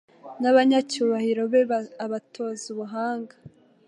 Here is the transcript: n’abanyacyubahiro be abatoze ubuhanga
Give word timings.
n’abanyacyubahiro 0.41 1.43
be 1.51 1.61
abatoze 2.05 2.65
ubuhanga 2.73 3.35